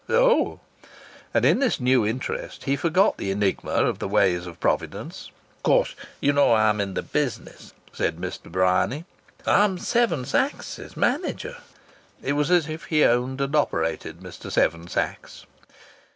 [0.09, 0.61] "Oh!"
[1.31, 5.29] And in this new interest he forgot the enigma of the ways of Providence.
[5.57, 8.51] "Of course, you know, I'm in the business," said Mr.
[8.51, 9.05] Bryany.
[9.45, 11.57] "I'm Seven Sachs's manager."
[12.23, 14.51] It was as if he owned and operated Mr.
[14.51, 15.45] Seven Sachs.